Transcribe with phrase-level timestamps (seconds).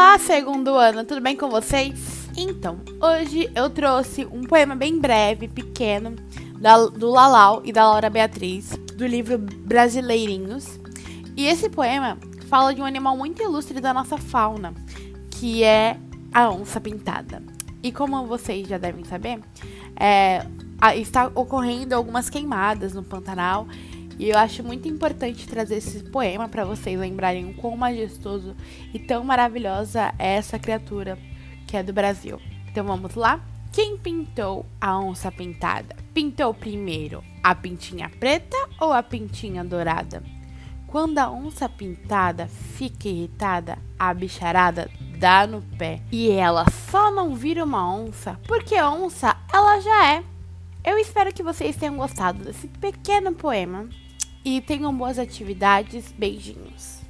[0.00, 2.28] Olá, segundo ano, tudo bem com vocês?
[2.36, 6.14] Então, hoje eu trouxe um poema bem breve, pequeno,
[6.60, 10.78] da, do Lalau e da Laura Beatriz, do livro Brasileirinhos.
[11.36, 12.16] E esse poema
[12.48, 14.72] fala de um animal muito ilustre da nossa fauna,
[15.32, 15.98] que é
[16.32, 17.42] a onça pintada.
[17.82, 19.40] E como vocês já devem saber,
[19.98, 20.46] é,
[20.94, 23.66] está ocorrendo algumas queimadas no Pantanal
[24.18, 28.56] e eu acho muito importante trazer esse poema para vocês lembrarem o quão majestoso
[28.92, 31.16] e tão maravilhosa é essa criatura
[31.66, 32.40] que é do Brasil.
[32.70, 33.40] Então vamos lá?
[33.72, 35.94] Quem pintou a onça pintada?
[36.12, 40.22] Pintou primeiro a pintinha preta ou a pintinha dourada?
[40.88, 46.00] Quando a onça pintada fica irritada, a bicharada dá no pé.
[46.10, 50.24] E ela só não vira uma onça porque onça ela já é.
[50.82, 53.86] Eu espero que vocês tenham gostado desse pequeno poema
[54.44, 56.12] e tenham boas atividades.
[56.12, 57.07] Beijinhos.